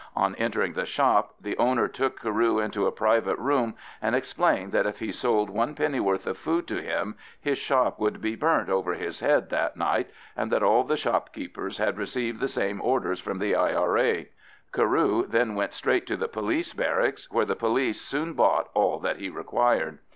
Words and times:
On 0.15 0.33
entering 0.37 0.73
the 0.73 0.87
shop 0.87 1.35
the 1.39 1.55
owner 1.59 1.87
took 1.87 2.19
Carew 2.19 2.57
into 2.57 2.87
a 2.87 2.91
private 2.91 3.37
room, 3.37 3.75
and 4.01 4.15
explained 4.15 4.71
that 4.71 4.87
if 4.87 4.97
he 4.97 5.11
sold 5.11 5.51
one 5.51 5.75
pennyworth 5.75 6.25
of 6.25 6.39
food 6.39 6.65
to 6.69 6.81
him 6.81 7.15
his 7.39 7.59
shop 7.59 7.99
would 7.99 8.19
be 8.19 8.35
burnt 8.35 8.67
over 8.67 8.95
his 8.95 9.19
head 9.19 9.51
that 9.51 9.77
night, 9.77 10.09
and 10.35 10.51
that 10.51 10.63
all 10.63 10.83
the 10.83 10.97
shopkeepers 10.97 11.77
had 11.77 11.99
received 11.99 12.39
the 12.39 12.47
same 12.47 12.81
orders 12.81 13.19
from 13.19 13.37
the 13.37 13.53
I.R.A. 13.53 14.29
Carew 14.73 15.27
then 15.27 15.53
went 15.53 15.71
straight 15.71 16.07
to 16.07 16.17
the 16.17 16.27
police 16.27 16.73
barracks, 16.73 17.29
where 17.29 17.45
the 17.45 17.55
police 17.55 18.01
soon 18.01 18.33
bought 18.33 18.69
all 18.73 18.97
that 19.01 19.17
he 19.17 19.29
required. 19.29 19.99